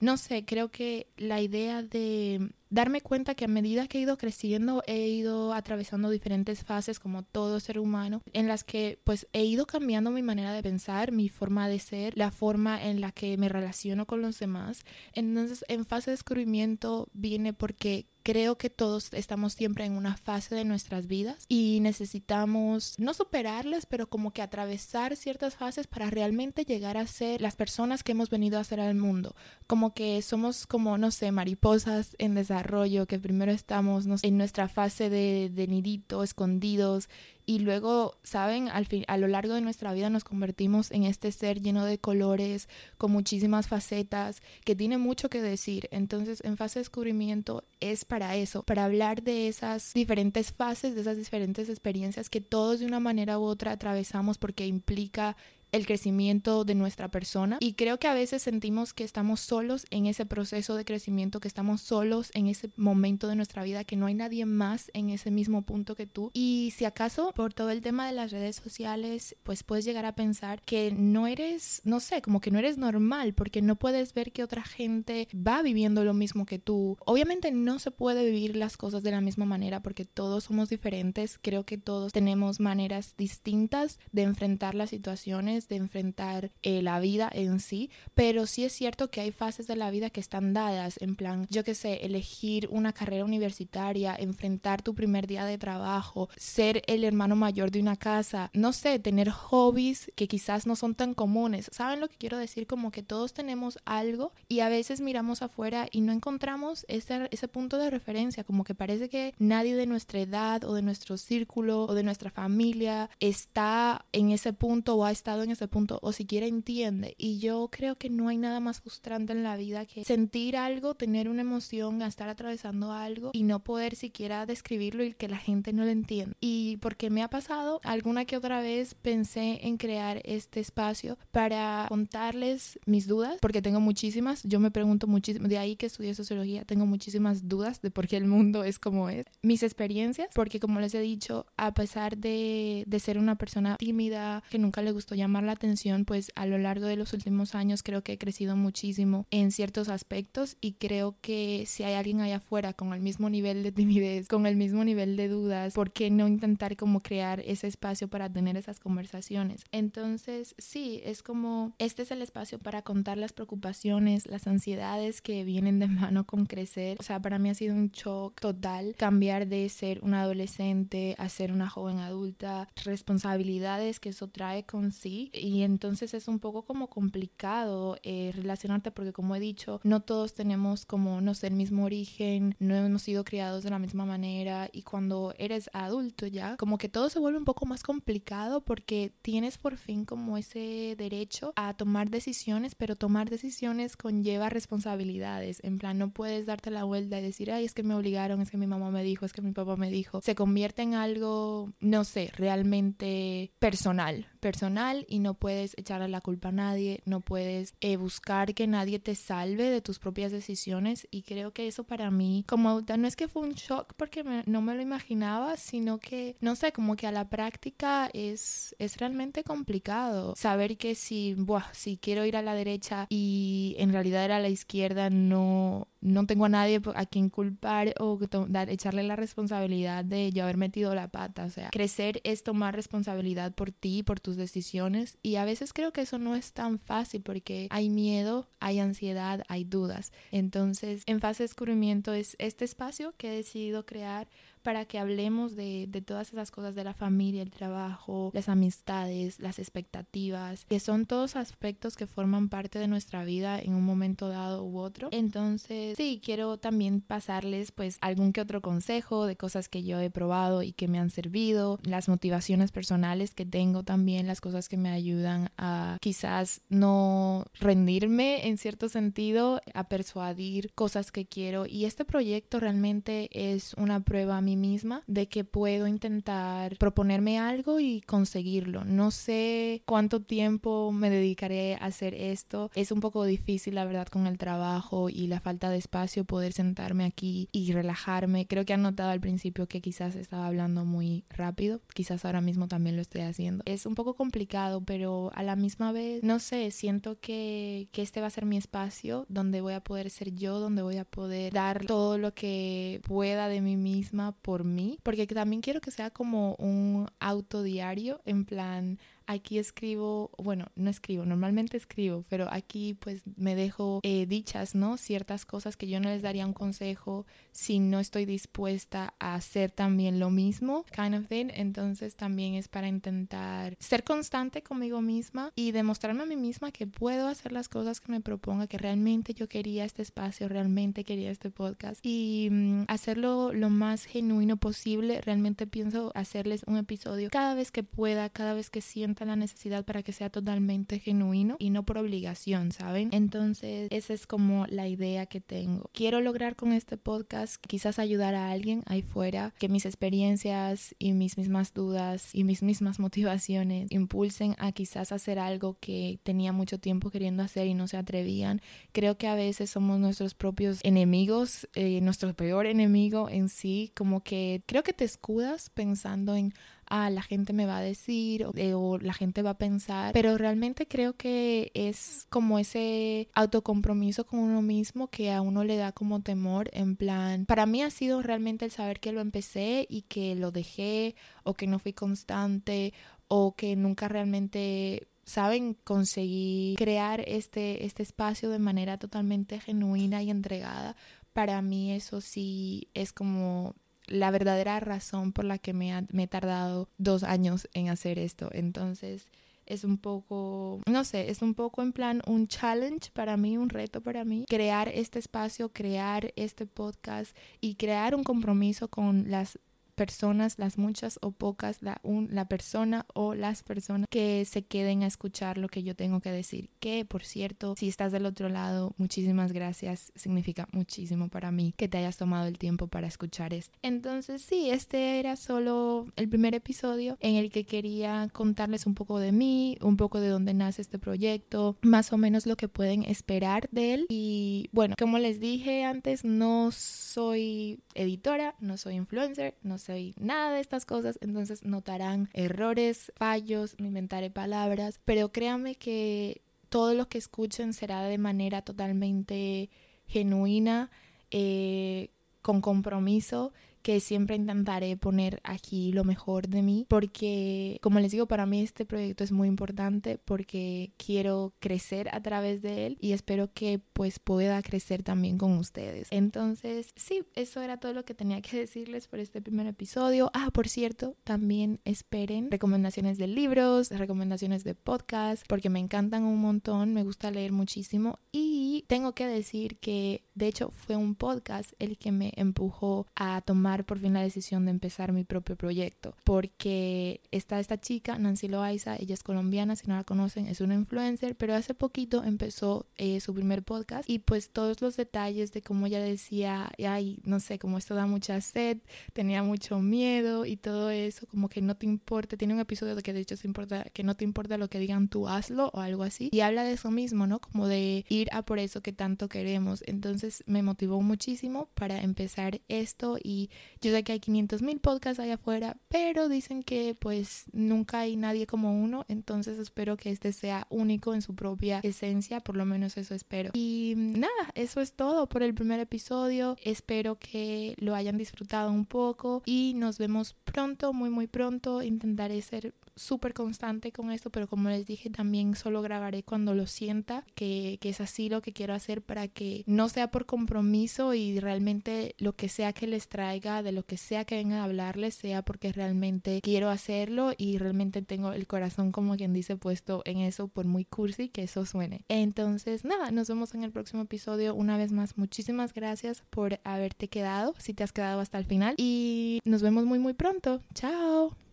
no 0.00 0.16
sé, 0.16 0.44
creo 0.44 0.70
que 0.70 1.08
la 1.16 1.40
idea 1.40 1.82
de 1.82 2.52
darme 2.70 3.00
cuenta 3.00 3.34
que 3.34 3.46
a 3.46 3.48
medida 3.48 3.88
que 3.88 3.98
he 3.98 4.02
ido 4.02 4.18
creciendo 4.18 4.82
he 4.86 5.08
ido 5.08 5.54
atravesando 5.54 6.10
diferentes 6.10 6.64
fases 6.64 6.98
como 6.98 7.22
todo 7.22 7.60
ser 7.60 7.78
humano 7.78 8.22
en 8.32 8.46
las 8.46 8.64
que 8.64 9.00
pues 9.04 9.26
he 9.32 9.44
ido 9.44 9.66
cambiando 9.66 10.10
mi 10.10 10.22
manera 10.22 10.52
de 10.52 10.62
pensar, 10.62 11.12
mi 11.12 11.28
forma 11.28 11.68
de 11.68 11.78
ser, 11.78 12.16
la 12.16 12.30
forma 12.30 12.84
en 12.84 13.00
la 13.00 13.12
que 13.12 13.36
me 13.38 13.48
relaciono 13.48 14.06
con 14.06 14.22
los 14.22 14.38
demás. 14.38 14.84
Entonces 15.14 15.64
en 15.68 15.86
fase 15.86 16.10
de 16.10 16.16
descubrimiento 16.16 17.08
viene 17.12 17.52
porque 17.52 18.06
creo 18.28 18.58
que 18.58 18.68
todos 18.68 19.14
estamos 19.14 19.54
siempre 19.54 19.86
en 19.86 19.92
una 19.92 20.18
fase 20.18 20.54
de 20.54 20.66
nuestras 20.66 21.06
vidas 21.06 21.46
y 21.48 21.80
necesitamos 21.80 22.94
no 22.98 23.14
superarlas, 23.14 23.86
pero 23.86 24.10
como 24.10 24.32
que 24.32 24.42
atravesar 24.42 25.16
ciertas 25.16 25.54
fases 25.54 25.86
para 25.86 26.10
realmente 26.10 26.66
llegar 26.66 26.98
a 26.98 27.06
ser 27.06 27.40
las 27.40 27.56
personas 27.56 28.04
que 28.04 28.12
hemos 28.12 28.28
venido 28.28 28.58
a 28.58 28.64
ser 28.64 28.80
al 28.80 28.96
mundo. 28.96 29.34
Como 29.66 29.94
que 29.94 30.20
somos 30.20 30.66
como, 30.66 30.98
no 30.98 31.10
sé, 31.10 31.32
mariposas 31.32 32.16
en 32.18 32.34
desarrollo 32.34 32.68
rollo 32.68 33.06
que 33.06 33.18
primero 33.18 33.50
estamos 33.50 34.04
en 34.22 34.36
nuestra 34.36 34.68
fase 34.68 35.08
de, 35.08 35.50
de, 35.50 35.66
nidito, 35.66 36.22
escondidos, 36.22 37.08
y 37.48 37.60
luego, 37.60 38.18
saben, 38.24 38.68
al 38.68 38.84
fin, 38.84 39.04
a 39.08 39.16
lo 39.16 39.26
largo 39.26 39.54
de 39.54 39.62
nuestra 39.62 39.94
vida 39.94 40.10
nos 40.10 40.22
convertimos 40.22 40.90
en 40.90 41.04
este 41.04 41.32
ser 41.32 41.62
lleno 41.62 41.86
de 41.86 41.96
colores, 41.96 42.68
con 42.98 43.10
muchísimas 43.10 43.68
facetas, 43.68 44.42
que 44.66 44.76
tiene 44.76 44.98
mucho 44.98 45.30
que 45.30 45.40
decir. 45.40 45.88
Entonces, 45.90 46.42
en 46.44 46.58
fase 46.58 46.78
de 46.78 46.82
descubrimiento 46.82 47.64
es 47.80 48.04
para 48.04 48.36
eso, 48.36 48.64
para 48.64 48.84
hablar 48.84 49.22
de 49.22 49.48
esas 49.48 49.94
diferentes 49.94 50.52
fases, 50.52 50.94
de 50.94 51.00
esas 51.00 51.16
diferentes 51.16 51.70
experiencias 51.70 52.28
que 52.28 52.42
todos 52.42 52.80
de 52.80 52.86
una 52.86 53.00
manera 53.00 53.38
u 53.38 53.44
otra 53.44 53.72
atravesamos 53.72 54.36
porque 54.36 54.66
implica 54.66 55.34
el 55.72 55.86
crecimiento 55.86 56.64
de 56.64 56.74
nuestra 56.74 57.08
persona. 57.08 57.58
Y 57.60 57.74
creo 57.74 57.98
que 57.98 58.08
a 58.08 58.14
veces 58.14 58.42
sentimos 58.42 58.92
que 58.92 59.04
estamos 59.04 59.40
solos 59.40 59.86
en 59.90 60.06
ese 60.06 60.26
proceso 60.26 60.76
de 60.76 60.84
crecimiento, 60.84 61.40
que 61.40 61.48
estamos 61.48 61.80
solos 61.80 62.30
en 62.34 62.46
ese 62.46 62.70
momento 62.76 63.28
de 63.28 63.36
nuestra 63.36 63.62
vida, 63.62 63.84
que 63.84 63.96
no 63.96 64.06
hay 64.06 64.14
nadie 64.14 64.46
más 64.46 64.90
en 64.94 65.10
ese 65.10 65.30
mismo 65.30 65.62
punto 65.62 65.94
que 65.94 66.06
tú. 66.06 66.30
Y 66.34 66.72
si 66.76 66.84
acaso 66.84 67.32
por 67.34 67.54
todo 67.54 67.70
el 67.70 67.82
tema 67.82 68.06
de 68.06 68.12
las 68.12 68.30
redes 68.30 68.56
sociales 68.56 69.36
pues 69.42 69.62
puedes 69.62 69.84
llegar 69.84 70.04
a 70.04 70.14
pensar 70.14 70.62
que 70.62 70.92
no 70.92 71.26
eres, 71.26 71.80
no 71.84 72.00
sé, 72.00 72.22
como 72.22 72.40
que 72.40 72.50
no 72.50 72.58
eres 72.58 72.78
normal 72.78 73.34
porque 73.34 73.62
no 73.62 73.76
puedes 73.76 74.14
ver 74.14 74.32
que 74.32 74.42
otra 74.42 74.62
gente 74.62 75.28
va 75.34 75.62
viviendo 75.62 76.04
lo 76.04 76.14
mismo 76.14 76.46
que 76.46 76.58
tú. 76.58 76.96
Obviamente 77.04 77.50
no 77.52 77.78
se 77.78 77.90
puede 77.90 78.24
vivir 78.24 78.56
las 78.56 78.76
cosas 78.76 79.02
de 79.02 79.10
la 79.10 79.20
misma 79.20 79.44
manera 79.44 79.80
porque 79.80 80.04
todos 80.04 80.44
somos 80.44 80.68
diferentes, 80.68 81.38
creo 81.40 81.64
que 81.64 81.78
todos 81.78 82.12
tenemos 82.12 82.60
maneras 82.60 83.14
distintas 83.16 83.98
de 84.12 84.22
enfrentar 84.22 84.74
las 84.74 84.90
situaciones 84.90 85.57
de 85.66 85.76
enfrentar 85.76 86.52
eh, 86.62 86.82
la 86.82 87.00
vida 87.00 87.30
en 87.32 87.58
sí, 87.58 87.90
pero 88.14 88.46
sí 88.46 88.64
es 88.64 88.72
cierto 88.72 89.10
que 89.10 89.22
hay 89.22 89.32
fases 89.32 89.66
de 89.66 89.74
la 89.74 89.90
vida 89.90 90.10
que 90.10 90.20
están 90.20 90.52
dadas, 90.52 91.00
en 91.00 91.16
plan, 91.16 91.46
yo 91.50 91.64
que 91.64 91.74
sé, 91.74 92.04
elegir 92.04 92.68
una 92.70 92.92
carrera 92.92 93.24
universitaria, 93.24 94.14
enfrentar 94.14 94.82
tu 94.82 94.94
primer 94.94 95.26
día 95.26 95.44
de 95.44 95.58
trabajo, 95.58 96.28
ser 96.36 96.82
el 96.86 97.02
hermano 97.02 97.34
mayor 97.34 97.70
de 97.70 97.80
una 97.80 97.96
casa, 97.96 98.50
no 98.52 98.72
sé, 98.72 98.98
tener 98.98 99.30
hobbies 99.30 100.12
que 100.14 100.28
quizás 100.28 100.66
no 100.66 100.76
son 100.76 100.94
tan 100.94 101.14
comunes. 101.14 101.70
¿Saben 101.72 102.00
lo 102.00 102.08
que 102.08 102.16
quiero 102.16 102.36
decir? 102.36 102.66
Como 102.66 102.90
que 102.90 103.02
todos 103.02 103.32
tenemos 103.32 103.78
algo 103.84 104.32
y 104.48 104.60
a 104.60 104.68
veces 104.68 105.00
miramos 105.00 105.42
afuera 105.42 105.88
y 105.90 106.02
no 106.02 106.12
encontramos 106.12 106.84
ese, 106.88 107.28
ese 107.30 107.48
punto 107.48 107.78
de 107.78 107.90
referencia, 107.90 108.44
como 108.44 108.64
que 108.64 108.74
parece 108.74 109.08
que 109.08 109.34
nadie 109.38 109.74
de 109.74 109.86
nuestra 109.86 110.20
edad 110.20 110.64
o 110.64 110.74
de 110.74 110.82
nuestro 110.82 111.16
círculo 111.16 111.84
o 111.84 111.94
de 111.94 112.02
nuestra 112.02 112.30
familia 112.30 113.10
está 113.20 114.04
en 114.12 114.30
ese 114.30 114.52
punto 114.52 114.96
o 114.96 115.04
ha 115.04 115.10
estado 115.10 115.42
en 115.42 115.47
en 115.48 115.52
ese 115.52 115.68
punto 115.68 115.98
o 116.02 116.12
siquiera 116.12 116.46
entiende. 116.46 117.14
Y 117.18 117.38
yo 117.38 117.68
creo 117.70 117.96
que 117.96 118.10
no 118.10 118.28
hay 118.28 118.36
nada 118.36 118.60
más 118.60 118.80
frustrante 118.80 119.32
en 119.32 119.42
la 119.42 119.56
vida 119.56 119.86
que 119.86 120.04
sentir 120.04 120.56
algo, 120.56 120.94
tener 120.94 121.28
una 121.28 121.42
emoción, 121.42 122.02
estar 122.02 122.28
atravesando 122.28 122.92
algo 122.92 123.30
y 123.32 123.42
no 123.42 123.60
poder 123.60 123.96
siquiera 123.96 124.46
describirlo 124.46 125.04
y 125.04 125.14
que 125.14 125.28
la 125.28 125.38
gente 125.38 125.72
no 125.72 125.84
lo 125.84 125.90
entienda. 125.90 126.36
Y 126.40 126.76
porque 126.78 127.10
me 127.10 127.22
ha 127.22 127.28
pasado, 127.28 127.80
alguna 127.84 128.24
que 128.24 128.36
otra 128.36 128.60
vez 128.60 128.94
pensé 128.94 129.66
en 129.66 129.76
crear 129.76 130.20
este 130.24 130.60
espacio 130.60 131.18
para 131.32 131.86
contarles 131.88 132.78
mis 132.86 133.06
dudas, 133.06 133.38
porque 133.40 133.62
tengo 133.62 133.80
muchísimas, 133.80 134.42
yo 134.44 134.60
me 134.60 134.70
pregunto 134.70 135.06
muchísimo, 135.06 135.48
de 135.48 135.58
ahí 135.58 135.76
que 135.76 135.86
estudié 135.86 136.14
sociología, 136.14 136.64
tengo 136.64 136.86
muchísimas 136.86 137.48
dudas 137.48 137.80
de 137.82 137.90
por 137.90 138.06
qué 138.06 138.16
el 138.16 138.26
mundo 138.26 138.64
es 138.64 138.78
como 138.78 139.08
es. 139.08 139.26
Mis 139.42 139.62
experiencias, 139.62 140.28
porque 140.34 140.60
como 140.60 140.80
les 140.80 140.94
he 140.94 141.00
dicho, 141.00 141.46
a 141.56 141.72
pesar 141.74 142.16
de, 142.16 142.84
de 142.86 143.00
ser 143.00 143.18
una 143.18 143.36
persona 143.36 143.76
tímida, 143.76 144.42
que 144.50 144.58
nunca 144.58 144.82
le 144.82 144.92
gustó 144.92 145.14
llamar 145.14 145.37
la 145.42 145.52
atención, 145.52 146.04
pues 146.04 146.32
a 146.34 146.46
lo 146.46 146.58
largo 146.58 146.86
de 146.86 146.96
los 146.96 147.12
últimos 147.12 147.54
años 147.54 147.82
creo 147.82 148.02
que 148.02 148.12
he 148.12 148.18
crecido 148.18 148.56
muchísimo 148.56 149.26
en 149.30 149.50
ciertos 149.50 149.88
aspectos 149.88 150.56
y 150.60 150.72
creo 150.72 151.16
que 151.20 151.64
si 151.66 151.82
hay 151.84 151.94
alguien 151.94 152.20
allá 152.20 152.36
afuera 152.36 152.72
con 152.72 152.92
el 152.92 153.00
mismo 153.00 153.30
nivel 153.30 153.62
de 153.62 153.72
timidez, 153.72 154.28
con 154.28 154.46
el 154.46 154.56
mismo 154.56 154.84
nivel 154.84 155.16
de 155.16 155.28
dudas, 155.28 155.74
¿por 155.74 155.92
qué 155.92 156.10
no 156.10 156.28
intentar 156.28 156.76
como 156.76 157.02
crear 157.02 157.40
ese 157.40 157.66
espacio 157.66 158.08
para 158.08 158.30
tener 158.30 158.56
esas 158.56 158.80
conversaciones? 158.80 159.64
Entonces, 159.72 160.54
sí, 160.58 161.00
es 161.04 161.22
como 161.22 161.72
este 161.78 162.02
es 162.02 162.10
el 162.10 162.22
espacio 162.22 162.58
para 162.58 162.82
contar 162.82 163.18
las 163.18 163.32
preocupaciones, 163.32 164.26
las 164.26 164.46
ansiedades 164.46 165.20
que 165.20 165.44
vienen 165.44 165.78
de 165.78 165.88
mano 165.88 166.24
con 166.24 166.46
crecer. 166.46 166.96
O 167.00 167.02
sea, 167.02 167.20
para 167.20 167.38
mí 167.38 167.50
ha 167.50 167.54
sido 167.54 167.74
un 167.74 167.90
shock 167.90 168.40
total 168.40 168.94
cambiar 168.96 169.46
de 169.46 169.68
ser 169.68 170.00
una 170.02 170.22
adolescente 170.22 171.14
a 171.18 171.28
ser 171.28 171.52
una 171.52 171.68
joven 171.68 171.98
adulta, 171.98 172.68
responsabilidades 172.84 174.00
que 174.00 174.10
eso 174.10 174.28
trae 174.28 174.64
con 174.64 174.92
sí 174.92 175.27
y 175.32 175.62
entonces 175.62 176.14
es 176.14 176.28
un 176.28 176.38
poco 176.38 176.62
como 176.62 176.88
complicado 176.88 177.96
eh, 178.02 178.32
relacionarte 178.34 178.90
porque 178.90 179.12
como 179.12 179.36
he 179.36 179.40
dicho, 179.40 179.80
no 179.84 180.00
todos 180.00 180.34
tenemos 180.34 180.84
como, 180.84 181.20
no 181.20 181.34
sé, 181.34 181.48
el 181.48 181.54
mismo 181.54 181.84
origen, 181.84 182.54
no 182.58 182.74
hemos 182.74 183.02
sido 183.02 183.24
criados 183.24 183.64
de 183.64 183.70
la 183.70 183.78
misma 183.78 184.04
manera 184.04 184.68
y 184.72 184.82
cuando 184.82 185.34
eres 185.38 185.70
adulto 185.72 186.26
ya, 186.26 186.56
como 186.56 186.78
que 186.78 186.88
todo 186.88 187.10
se 187.10 187.18
vuelve 187.18 187.38
un 187.38 187.44
poco 187.44 187.66
más 187.66 187.82
complicado 187.82 188.60
porque 188.60 189.12
tienes 189.22 189.58
por 189.58 189.76
fin 189.76 190.04
como 190.04 190.36
ese 190.36 190.94
derecho 190.96 191.52
a 191.56 191.74
tomar 191.74 192.10
decisiones, 192.10 192.74
pero 192.74 192.96
tomar 192.96 193.30
decisiones 193.30 193.96
conlleva 193.96 194.48
responsabilidades, 194.48 195.60
en 195.64 195.78
plan 195.78 195.98
no 195.98 196.10
puedes 196.10 196.46
darte 196.46 196.70
la 196.70 196.84
vuelta 196.84 197.18
y 197.18 197.22
decir, 197.22 197.50
ay, 197.50 197.64
es 197.64 197.74
que 197.74 197.82
me 197.82 197.94
obligaron, 197.94 198.40
es 198.40 198.50
que 198.50 198.56
mi 198.56 198.66
mamá 198.66 198.90
me 198.90 199.02
dijo, 199.02 199.26
es 199.26 199.32
que 199.32 199.42
mi 199.42 199.52
papá 199.52 199.76
me 199.76 199.90
dijo, 199.90 200.20
se 200.22 200.34
convierte 200.34 200.82
en 200.82 200.94
algo, 200.94 201.72
no 201.80 202.04
sé, 202.04 202.30
realmente 202.34 203.52
personal, 203.58 204.26
personal 204.38 205.04
y 205.08 205.18
no 205.18 205.34
puedes 205.34 205.74
echarle 205.76 206.08
la 206.08 206.20
culpa 206.20 206.48
a 206.48 206.52
nadie, 206.52 207.02
no 207.04 207.20
puedes 207.20 207.74
eh, 207.80 207.96
buscar 207.96 208.54
que 208.54 208.66
nadie 208.66 208.98
te 208.98 209.14
salve 209.14 209.70
de 209.70 209.80
tus 209.80 209.98
propias 209.98 210.32
decisiones. 210.32 211.06
Y 211.10 211.22
creo 211.22 211.52
que 211.52 211.66
eso 211.66 211.84
para 211.84 212.10
mí 212.10 212.44
como 212.48 212.70
adulta 212.70 212.96
no 212.96 213.06
es 213.06 213.16
que 213.16 213.28
fue 213.28 213.42
un 213.42 213.52
shock 213.52 213.94
porque 213.96 214.24
no 214.46 214.62
me 214.62 214.74
lo 214.74 214.82
imaginaba, 214.82 215.56
sino 215.56 215.98
que 215.98 216.36
no 216.40 216.56
sé, 216.56 216.72
como 216.72 216.96
que 216.96 217.06
a 217.06 217.12
la 217.12 217.28
práctica 217.28 218.10
es, 218.12 218.74
es 218.78 218.96
realmente 218.96 219.44
complicado 219.44 220.34
saber 220.36 220.76
que 220.76 220.94
si, 220.94 221.34
buah, 221.34 221.72
si 221.72 221.96
quiero 221.96 222.24
ir 222.24 222.36
a 222.36 222.42
la 222.42 222.54
derecha 222.54 223.06
y 223.08 223.74
en 223.78 223.92
realidad 223.92 224.24
era 224.24 224.36
a 224.36 224.40
la 224.40 224.48
izquierda, 224.48 225.10
no, 225.10 225.88
no 226.00 226.26
tengo 226.26 226.44
a 226.44 226.48
nadie 226.48 226.80
a 226.94 227.06
quien 227.06 227.28
culpar 227.28 227.94
o 227.98 228.18
dar, 228.48 228.70
echarle 228.70 229.02
la 229.02 229.16
responsabilidad 229.16 230.04
de 230.04 230.30
yo 230.32 230.44
haber 230.44 230.56
metido 230.56 230.94
la 230.94 231.08
pata. 231.08 231.44
O 231.44 231.50
sea, 231.50 231.70
crecer 231.70 232.20
es 232.24 232.42
tomar 232.42 232.74
responsabilidad 232.74 233.54
por 233.54 233.72
ti, 233.72 234.02
por 234.02 234.20
tus 234.20 234.36
decisiones. 234.36 235.18
Y 235.22 235.36
a 235.36 235.44
veces 235.44 235.72
creo 235.72 235.92
que 235.92 236.02
eso 236.02 236.18
no 236.18 236.36
es 236.36 236.52
tan 236.52 236.78
fácil 236.78 237.22
porque 237.22 237.66
hay 237.70 237.90
miedo, 237.90 238.48
hay 238.60 238.78
ansiedad, 238.78 239.42
hay 239.48 239.64
dudas. 239.64 240.12
Entonces, 240.30 241.02
en 241.06 241.20
fase 241.20 241.42
de 241.42 241.48
descubrimiento 241.48 242.12
es 242.12 242.36
este 242.38 242.64
espacio 242.64 243.14
que 243.16 243.28
he 243.28 243.36
decidido 243.36 243.84
crear 243.86 244.28
para 244.68 244.84
que 244.84 244.98
hablemos 244.98 245.56
de, 245.56 245.86
de, 245.88 246.02
todas 246.02 246.30
esas 246.30 246.50
cosas 246.50 246.74
de 246.74 246.84
la 246.84 246.92
familia, 246.92 247.40
el 247.40 247.50
trabajo, 247.50 248.30
las 248.34 248.50
amistades, 248.50 249.40
las 249.40 249.58
expectativas, 249.58 250.66
que 250.66 250.78
son 250.78 251.06
todos 251.06 251.36
aspectos 251.36 251.96
que 251.96 252.06
forman 252.06 252.50
parte 252.50 252.78
de 252.78 252.86
nuestra 252.86 253.24
vida 253.24 253.58
en 253.58 253.74
un 253.74 253.82
momento 253.82 254.28
dado 254.28 254.66
u 254.66 254.76
otro. 254.76 255.08
Entonces, 255.10 255.96
sí, 255.96 256.20
quiero 256.22 256.58
también 256.58 257.00
pasarles 257.00 257.72
pues 257.72 257.96
algún 258.02 258.34
que 258.34 258.42
otro 258.42 258.60
consejo 258.60 259.24
de 259.24 259.36
cosas 259.36 259.70
que 259.70 259.84
yo 259.84 260.00
he 260.00 260.10
probado 260.10 260.62
y 260.62 260.72
que 260.72 260.86
me 260.86 260.98
han 260.98 261.08
servido, 261.08 261.78
las 261.82 262.10
motivaciones 262.10 262.70
personales 262.70 263.32
que 263.32 263.46
tengo 263.46 263.84
también, 263.84 264.26
las 264.26 264.42
cosas 264.42 264.68
que 264.68 264.76
me 264.76 264.90
ayudan 264.90 265.48
a 265.56 265.96
quizás 266.02 266.60
no 266.68 267.46
rendirme 267.58 268.48
en 268.48 268.58
cierto 268.58 268.90
sentido, 268.90 269.62
a 269.72 269.84
persuadir 269.84 270.74
cosas 270.74 271.10
que 271.10 271.24
quiero. 271.24 271.64
Y 271.64 271.86
este 271.86 272.04
proyecto 272.04 272.60
realmente 272.60 273.30
es 273.32 273.72
una 273.72 274.00
prueba 274.00 274.36
a 274.36 274.42
mí 274.42 274.57
misma 274.58 275.02
de 275.06 275.28
que 275.28 275.44
puedo 275.44 275.86
intentar 275.86 276.76
proponerme 276.76 277.38
algo 277.38 277.80
y 277.80 278.00
conseguirlo. 278.02 278.84
No 278.84 279.10
sé 279.10 279.82
cuánto 279.86 280.20
tiempo 280.20 280.92
me 280.92 281.10
dedicaré 281.10 281.74
a 281.76 281.86
hacer 281.86 282.14
esto. 282.14 282.70
Es 282.74 282.92
un 282.92 283.00
poco 283.00 283.24
difícil, 283.24 283.74
la 283.74 283.84
verdad, 283.84 284.08
con 284.08 284.26
el 284.26 284.38
trabajo 284.38 285.08
y 285.08 285.26
la 285.26 285.40
falta 285.40 285.70
de 285.70 285.78
espacio 285.78 286.24
poder 286.24 286.52
sentarme 286.52 287.04
aquí 287.04 287.48
y 287.52 287.72
relajarme. 287.72 288.46
Creo 288.46 288.64
que 288.64 288.74
han 288.74 288.82
notado 288.82 289.10
al 289.10 289.20
principio 289.20 289.66
que 289.66 289.80
quizás 289.80 290.16
estaba 290.16 290.46
hablando 290.46 290.84
muy 290.84 291.24
rápido. 291.30 291.80
Quizás 291.94 292.24
ahora 292.24 292.40
mismo 292.40 292.68
también 292.68 292.96
lo 292.96 293.02
estoy 293.02 293.22
haciendo. 293.22 293.62
Es 293.66 293.86
un 293.86 293.94
poco 293.94 294.14
complicado, 294.14 294.82
pero 294.82 295.30
a 295.34 295.42
la 295.42 295.56
misma 295.56 295.92
vez, 295.92 296.22
no 296.22 296.38
sé, 296.38 296.70
siento 296.70 297.18
que, 297.20 297.88
que 297.92 298.02
este 298.02 298.20
va 298.20 298.26
a 298.26 298.30
ser 298.30 298.44
mi 298.44 298.56
espacio 298.56 299.26
donde 299.28 299.60
voy 299.60 299.74
a 299.74 299.80
poder 299.80 300.10
ser 300.10 300.34
yo, 300.34 300.58
donde 300.60 300.82
voy 300.82 300.96
a 300.96 301.04
poder 301.04 301.52
dar 301.52 301.84
todo 301.86 302.18
lo 302.18 302.34
que 302.34 303.00
pueda 303.04 303.48
de 303.48 303.60
mí 303.60 303.76
misma 303.76 304.32
por 304.48 304.64
mí, 304.64 304.98
porque 305.02 305.26
también 305.26 305.60
quiero 305.60 305.82
que 305.82 305.90
sea 305.90 306.08
como 306.08 306.54
un 306.54 307.06
autodiario, 307.20 308.22
en 308.24 308.46
plan, 308.46 308.98
aquí 309.28 309.58
escribo, 309.58 310.30
bueno, 310.38 310.66
no 310.74 310.88
escribo, 310.88 311.26
normalmente 311.26 311.76
escribo, 311.76 312.24
pero 312.30 312.48
aquí 312.50 312.94
pues 312.94 313.22
me 313.36 313.54
dejo 313.54 314.00
eh, 314.02 314.24
dichas, 314.26 314.74
¿no? 314.74 314.96
Ciertas 314.96 315.44
cosas 315.44 315.76
que 315.76 315.86
yo 315.86 316.00
no 316.00 316.08
les 316.08 316.22
daría 316.22 316.46
un 316.46 316.54
consejo 316.54 317.26
si 317.52 317.78
no 317.78 318.00
estoy 318.00 318.24
dispuesta 318.24 319.12
a 319.18 319.34
hacer 319.34 319.70
también 319.70 320.18
lo 320.18 320.30
mismo, 320.30 320.86
kind 320.96 321.14
of 321.14 321.28
thing. 321.28 321.48
Entonces 321.52 322.16
también 322.16 322.54
es 322.54 322.68
para 322.68 322.88
intentar 322.88 323.76
ser 323.78 324.02
constante 324.02 324.62
conmigo 324.62 325.02
misma 325.02 325.52
y 325.54 325.72
demostrarme 325.72 326.22
a 326.22 326.26
mí 326.26 326.36
misma 326.36 326.72
que 326.72 326.86
puedo 326.86 327.28
hacer 327.28 327.52
las 327.52 327.68
cosas 327.68 328.00
que 328.00 328.10
me 328.10 328.22
proponga, 328.22 328.66
que 328.66 328.78
realmente 328.78 329.34
yo 329.34 329.46
quería 329.46 329.84
este 329.84 330.00
espacio, 330.00 330.48
realmente 330.48 331.04
quería 331.04 331.30
este 331.30 331.50
podcast 331.50 332.00
y 332.02 332.48
mm, 332.50 332.84
hacerlo 332.88 333.52
lo 333.52 333.68
más 333.68 334.06
genuino 334.06 334.56
posible. 334.56 335.20
Realmente 335.20 335.66
pienso 335.66 336.12
hacerles 336.14 336.62
un 336.66 336.78
episodio 336.78 337.28
cada 337.30 337.52
vez 337.54 337.70
que 337.70 337.82
pueda, 337.82 338.30
cada 338.30 338.54
vez 338.54 338.70
que 338.70 338.80
la 339.24 339.36
necesidad 339.36 339.84
para 339.84 340.02
que 340.02 340.12
sea 340.12 340.30
totalmente 340.30 340.98
genuino 340.98 341.56
y 341.58 341.70
no 341.70 341.84
por 341.84 341.98
obligación, 341.98 342.72
¿saben? 342.72 343.10
Entonces, 343.12 343.88
esa 343.90 344.14
es 344.14 344.26
como 344.26 344.66
la 344.66 344.88
idea 344.88 345.26
que 345.26 345.40
tengo. 345.40 345.90
Quiero 345.92 346.20
lograr 346.20 346.56
con 346.56 346.72
este 346.72 346.96
podcast 346.96 347.56
quizás 347.66 347.98
ayudar 347.98 348.34
a 348.34 348.50
alguien 348.50 348.82
ahí 348.86 349.02
fuera, 349.02 349.54
que 349.58 349.68
mis 349.68 349.86
experiencias 349.86 350.94
y 350.98 351.12
mis 351.12 351.38
mismas 351.38 351.74
dudas 351.74 352.34
y 352.34 352.44
mis 352.44 352.62
mismas 352.62 352.98
motivaciones 352.98 353.90
impulsen 353.90 354.54
a 354.58 354.72
quizás 354.72 355.12
hacer 355.12 355.38
algo 355.38 355.76
que 355.80 356.20
tenía 356.22 356.52
mucho 356.52 356.78
tiempo 356.78 357.10
queriendo 357.10 357.42
hacer 357.42 357.66
y 357.66 357.74
no 357.74 357.88
se 357.88 357.96
atrevían. 357.96 358.60
Creo 358.92 359.18
que 359.18 359.28
a 359.28 359.34
veces 359.34 359.70
somos 359.70 359.98
nuestros 359.98 360.34
propios 360.34 360.80
enemigos, 360.82 361.68
eh, 361.74 362.00
nuestro 362.00 362.34
peor 362.34 362.66
enemigo 362.66 363.28
en 363.28 363.48
sí, 363.48 363.92
como 363.94 364.22
que 364.22 364.62
creo 364.66 364.82
que 364.82 364.92
te 364.92 365.04
escudas 365.04 365.70
pensando 365.70 366.36
en 366.36 366.52
ah, 366.90 367.10
la 367.10 367.22
gente 367.22 367.52
me 367.52 367.66
va 367.66 367.78
a 367.78 367.82
decir 367.82 368.46
eh, 368.56 368.74
o, 368.74 368.98
la 368.98 369.12
gente 369.12 369.42
va 369.42 369.50
a 369.50 369.58
pensar, 369.58 370.12
pero 370.12 370.38
realmente 370.38 370.86
creo 370.86 371.14
que 371.16 371.70
es 371.74 372.26
como 372.30 372.58
ese 372.58 373.28
autocompromiso 373.34 374.26
con 374.26 374.40
uno 374.40 374.62
mismo 374.62 375.08
que 375.08 375.32
a 375.32 375.40
uno 375.40 375.64
le 375.64 375.76
da 375.76 375.92
como 375.92 376.20
temor, 376.22 376.70
en 376.72 376.96
plan, 376.96 377.46
para 377.46 377.66
mí 377.66 377.82
ha 377.82 377.90
sido 377.90 378.22
realmente 378.22 378.64
el 378.64 378.70
saber 378.70 379.00
que 379.00 379.12
lo 379.12 379.20
empecé 379.20 379.86
y 379.88 380.02
que 380.02 380.34
lo 380.34 380.50
dejé 380.50 381.14
o 381.44 381.54
que 381.54 381.66
no 381.66 381.78
fui 381.78 381.92
constante 381.92 382.92
o 383.28 383.54
que 383.54 383.76
nunca 383.76 384.08
realmente 384.08 385.08
saben 385.24 385.74
conseguir 385.74 386.78
crear 386.78 387.22
este, 387.26 387.84
este 387.84 388.02
espacio 388.02 388.48
de 388.48 388.58
manera 388.58 388.98
totalmente 388.98 389.60
genuina 389.60 390.22
y 390.22 390.30
entregada. 390.30 390.96
Para 391.34 391.60
mí 391.60 391.92
eso 391.92 392.22
sí 392.22 392.88
es 392.94 393.12
como 393.12 393.76
la 394.08 394.30
verdadera 394.30 394.80
razón 394.80 395.32
por 395.32 395.44
la 395.44 395.58
que 395.58 395.72
me, 395.72 396.06
me 396.10 396.24
he 396.24 396.28
tardado 396.28 396.88
dos 396.98 397.22
años 397.22 397.68
en 397.74 397.88
hacer 397.88 398.18
esto. 398.18 398.50
Entonces 398.52 399.28
es 399.68 399.84
un 399.84 399.98
poco, 399.98 400.80
no 400.86 401.04
sé, 401.04 401.30
es 401.30 401.42
un 401.42 401.54
poco 401.54 401.82
en 401.82 401.92
plan 401.92 402.22
un 402.26 402.48
challenge 402.48 403.10
para 403.12 403.36
mí, 403.36 403.58
un 403.58 403.68
reto 403.68 404.00
para 404.00 404.24
mí, 404.24 404.46
crear 404.48 404.88
este 404.88 405.18
espacio, 405.18 405.70
crear 405.70 406.32
este 406.36 406.64
podcast 406.64 407.36
y 407.60 407.74
crear 407.74 408.14
un 408.14 408.24
compromiso 408.24 408.88
con 408.88 409.30
las 409.30 409.58
personas, 409.98 410.58
las 410.58 410.78
muchas 410.78 411.18
o 411.20 411.32
pocas, 411.32 411.82
la, 411.82 412.00
un, 412.02 412.28
la 412.30 412.46
persona 412.46 413.04
o 413.14 413.34
las 413.34 413.62
personas 413.64 414.06
que 414.08 414.44
se 414.44 414.62
queden 414.62 415.02
a 415.02 415.08
escuchar 415.08 415.58
lo 415.58 415.68
que 415.68 415.82
yo 415.82 415.94
tengo 415.96 416.20
que 416.20 416.30
decir. 416.30 416.70
Que, 416.78 417.04
por 417.04 417.24
cierto, 417.24 417.74
si 417.76 417.88
estás 417.88 418.12
del 418.12 418.24
otro 418.24 418.48
lado, 418.48 418.94
muchísimas 418.96 419.52
gracias. 419.52 420.12
Significa 420.14 420.68
muchísimo 420.72 421.28
para 421.28 421.50
mí 421.50 421.74
que 421.76 421.88
te 421.88 421.98
hayas 421.98 422.16
tomado 422.16 422.46
el 422.46 422.58
tiempo 422.58 422.86
para 422.86 423.08
escuchar 423.08 423.52
esto. 423.52 423.76
Entonces, 423.82 424.40
sí, 424.40 424.70
este 424.70 425.18
era 425.18 425.34
solo 425.34 426.06
el 426.16 426.28
primer 426.28 426.54
episodio 426.54 427.16
en 427.20 427.34
el 427.34 427.50
que 427.50 427.64
quería 427.64 428.28
contarles 428.32 428.86
un 428.86 428.94
poco 428.94 429.18
de 429.18 429.32
mí, 429.32 429.76
un 429.80 429.96
poco 429.96 430.20
de 430.20 430.28
dónde 430.28 430.54
nace 430.54 430.80
este 430.80 431.00
proyecto, 431.00 431.76
más 431.82 432.12
o 432.12 432.18
menos 432.18 432.46
lo 432.46 432.56
que 432.56 432.68
pueden 432.68 433.02
esperar 433.02 433.68
de 433.72 433.94
él. 433.94 434.06
Y 434.08 434.70
bueno, 434.72 434.94
como 434.96 435.18
les 435.18 435.40
dije 435.40 435.82
antes, 435.82 436.24
no 436.24 436.70
soy 436.70 437.80
editora, 437.94 438.54
no 438.60 438.76
soy 438.76 438.94
influencer, 438.94 439.56
no 439.62 439.78
soy 439.78 439.87
nada 440.16 440.54
de 440.54 440.60
estas 440.60 440.84
cosas, 440.84 441.18
entonces 441.20 441.64
notarán 441.64 442.28
errores, 442.32 443.12
fallos, 443.16 443.76
me 443.78 443.88
inventaré 443.88 444.30
palabras, 444.30 445.00
pero 445.04 445.30
créanme 445.30 445.74
que 445.74 446.42
todo 446.68 446.94
lo 446.94 447.08
que 447.08 447.18
escuchen 447.18 447.72
será 447.72 448.02
de 448.02 448.18
manera 448.18 448.62
totalmente 448.62 449.70
genuina, 450.06 450.90
eh, 451.30 452.10
con 452.42 452.60
compromiso 452.60 453.52
que 453.88 454.00
siempre 454.00 454.36
intentaré 454.36 454.98
poner 454.98 455.40
aquí 455.44 455.92
lo 455.92 456.04
mejor 456.04 456.46
de 456.46 456.60
mí 456.60 456.84
porque 456.90 457.78
como 457.80 458.00
les 458.00 458.12
digo 458.12 458.26
para 458.26 458.44
mí 458.44 458.60
este 458.60 458.84
proyecto 458.84 459.24
es 459.24 459.32
muy 459.32 459.48
importante 459.48 460.18
porque 460.22 460.92
quiero 460.98 461.54
crecer 461.58 462.10
a 462.12 462.20
través 462.20 462.60
de 462.60 462.84
él 462.84 462.98
y 463.00 463.12
espero 463.12 463.50
que 463.50 463.80
pues 463.94 464.18
pueda 464.18 464.60
crecer 464.62 465.02
también 465.02 465.38
con 465.38 465.56
ustedes. 465.56 466.08
Entonces 466.10 466.92
sí 466.96 467.22
eso 467.34 467.62
era 467.62 467.78
todo 467.78 467.94
lo 467.94 468.04
que 468.04 468.12
tenía 468.12 468.42
que 468.42 468.58
decirles 468.58 469.08
por 469.08 469.20
este 469.20 469.40
primer 469.40 469.66
episodio. 469.66 470.30
Ah 470.34 470.50
por 470.52 470.68
cierto 470.68 471.16
también 471.24 471.80
esperen 471.86 472.50
recomendaciones 472.50 473.16
de 473.16 473.26
libros 473.26 473.88
recomendaciones 473.88 474.64
de 474.64 474.74
podcast 474.74 475.46
porque 475.48 475.70
me 475.70 475.80
encantan 475.80 476.24
un 476.24 476.42
montón 476.42 476.92
me 476.92 477.04
gusta 477.04 477.30
leer 477.30 477.52
muchísimo 477.52 478.18
y 478.32 478.84
tengo 478.86 479.14
que 479.14 479.26
decir 479.26 479.78
que 479.78 480.27
de 480.38 480.46
hecho 480.46 480.72
fue 480.74 480.96
un 480.96 481.16
podcast 481.16 481.72
el 481.80 481.98
que 481.98 482.12
me 482.12 482.32
empujó 482.36 483.06
a 483.16 483.40
tomar 483.42 483.84
por 483.84 483.98
fin 483.98 484.12
la 484.12 484.22
decisión 484.22 484.64
de 484.64 484.70
empezar 484.70 485.12
mi 485.12 485.24
propio 485.24 485.56
proyecto, 485.56 486.14
porque 486.24 487.20
está 487.32 487.58
esta 487.58 487.80
chica, 487.80 488.18
Nancy 488.18 488.46
Loaiza, 488.48 488.96
ella 488.96 489.14
es 489.14 489.22
colombiana, 489.24 489.74
si 489.74 489.88
no 489.88 489.96
la 489.96 490.04
conocen, 490.04 490.46
es 490.46 490.60
una 490.60 490.74
influencer, 490.74 491.36
pero 491.36 491.54
hace 491.54 491.74
poquito 491.74 492.22
empezó 492.22 492.86
eh, 492.96 493.20
su 493.20 493.34
primer 493.34 493.64
podcast 493.64 494.08
y 494.08 494.20
pues 494.20 494.50
todos 494.50 494.80
los 494.80 494.96
detalles 494.96 495.52
de 495.52 495.60
cómo 495.60 495.86
ella 495.86 496.00
decía, 496.00 496.70
ay, 496.86 497.18
no 497.24 497.40
sé, 497.40 497.58
como 497.58 497.76
esto 497.76 497.96
da 497.96 498.06
mucha 498.06 498.40
sed, 498.40 498.78
tenía 499.12 499.42
mucho 499.42 499.80
miedo 499.80 500.46
y 500.46 500.56
todo 500.56 500.90
eso, 500.90 501.26
como 501.26 501.48
que 501.48 501.60
no 501.62 501.76
te 501.76 501.86
importa, 501.86 502.36
tiene 502.36 502.54
un 502.54 502.60
episodio 502.60 502.94
de 502.94 503.02
que 503.02 503.12
de 503.12 503.20
hecho 503.20 503.36
se 503.36 503.48
importa, 503.48 503.84
que 503.92 504.04
no 504.04 504.14
te 504.14 504.24
importa 504.24 504.56
lo 504.56 504.68
que 504.68 504.78
digan, 504.78 505.08
tú 505.08 505.28
hazlo 505.28 505.70
o 505.74 505.80
algo 505.80 506.04
así, 506.04 506.28
y 506.30 506.40
habla 506.40 506.62
de 506.62 506.74
eso 506.74 506.92
mismo, 506.92 507.26
¿no? 507.26 507.40
Como 507.40 507.66
de 507.66 508.04
ir 508.08 508.28
a 508.32 508.42
por 508.42 508.60
eso 508.60 508.82
que 508.82 508.92
tanto 508.92 509.28
queremos, 509.28 509.82
entonces 509.86 510.27
me 510.46 510.62
motivó 510.62 511.00
muchísimo 511.02 511.68
para 511.74 512.00
empezar 512.00 512.60
esto 512.68 513.18
y 513.22 513.50
yo 513.80 513.92
sé 513.92 514.02
que 514.04 514.12
hay 514.12 514.20
500 514.20 514.62
mil 514.62 514.80
podcasts 514.80 515.20
allá 515.20 515.34
afuera, 515.34 515.76
pero 515.88 516.28
dicen 516.28 516.62
que 516.62 516.94
pues 516.98 517.44
nunca 517.52 518.00
hay 518.00 518.16
nadie 518.16 518.46
como 518.46 518.80
uno, 518.82 519.04
entonces 519.08 519.58
espero 519.58 519.96
que 519.96 520.10
este 520.10 520.32
sea 520.32 520.66
único 520.70 521.14
en 521.14 521.22
su 521.22 521.34
propia 521.34 521.80
esencia, 521.82 522.40
por 522.40 522.56
lo 522.56 522.64
menos 522.64 522.96
eso 522.96 523.14
espero. 523.14 523.50
Y 523.54 523.94
nada, 523.96 524.52
eso 524.54 524.80
es 524.80 524.92
todo 524.92 525.28
por 525.28 525.42
el 525.42 525.54
primer 525.54 525.80
episodio, 525.80 526.56
espero 526.62 527.18
que 527.18 527.74
lo 527.78 527.94
hayan 527.94 528.18
disfrutado 528.18 528.70
un 528.70 528.86
poco 528.86 529.42
y 529.44 529.74
nos 529.74 529.98
vemos 529.98 530.34
pronto, 530.44 530.92
muy 530.92 531.10
muy 531.10 531.26
pronto, 531.26 531.82
intentaré 531.82 532.40
ser 532.42 532.74
súper 532.98 533.32
constante 533.34 533.92
con 533.92 534.10
esto, 534.10 534.30
pero 534.30 534.48
como 534.48 534.68
les 534.68 534.86
dije, 534.86 535.10
también 535.10 535.54
solo 535.54 535.82
grabaré 535.82 536.22
cuando 536.22 536.54
lo 536.54 536.66
sienta, 536.66 537.24
que, 537.34 537.78
que, 537.80 537.90
es 537.90 538.00
así 538.00 538.28
lo 538.28 538.42
que 538.42 538.52
quiero 538.52 538.74
hacer 538.74 539.02
para 539.02 539.28
que 539.28 539.64
no 539.66 539.88
sea 539.88 540.10
por 540.10 540.26
compromiso 540.26 541.14
y 541.14 541.40
realmente 541.40 542.14
lo 542.18 542.34
que 542.34 542.48
sea 542.48 542.72
que 542.72 542.86
les 542.86 543.08
traiga, 543.08 543.62
de 543.62 543.72
lo 543.72 543.84
que 543.84 543.96
sea 543.96 544.24
que 544.24 544.36
venga 544.36 544.60
a 544.60 544.64
hablarles, 544.64 545.14
sea 545.14 545.42
porque 545.42 545.72
realmente 545.72 546.40
quiero 546.42 546.68
hacerlo 546.68 547.32
y 547.36 547.58
realmente 547.58 548.02
tengo 548.02 548.32
el 548.32 548.46
corazón, 548.46 548.92
como 548.92 549.16
quien 549.16 549.32
dice, 549.32 549.56
puesto 549.56 550.02
en 550.04 550.18
eso, 550.18 550.48
por 550.48 550.66
muy 550.66 550.84
cursi 550.84 551.28
que 551.28 551.44
eso 551.44 551.64
suene. 551.66 552.04
Entonces, 552.08 552.84
nada, 552.84 553.10
nos 553.10 553.28
vemos 553.28 553.54
en 553.54 553.64
el 553.64 553.72
próximo 553.72 554.02
episodio. 554.02 554.54
Una 554.54 554.76
vez 554.76 554.92
más, 554.92 555.16
muchísimas 555.16 555.72
gracias 555.72 556.22
por 556.30 556.60
haberte 556.64 557.08
quedado, 557.08 557.54
si 557.58 557.74
te 557.74 557.84
has 557.84 557.92
quedado 557.92 558.20
hasta 558.20 558.38
el 558.38 558.44
final, 558.44 558.74
y 558.76 559.40
nos 559.44 559.62
vemos 559.62 559.84
muy, 559.84 559.98
muy 559.98 560.14
pronto. 560.14 560.62
Chao. 560.74 561.47